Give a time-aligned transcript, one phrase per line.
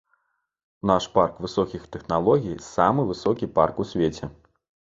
[0.91, 4.35] Наш парк высокіх тэхналогій самы высокі парк у свеце.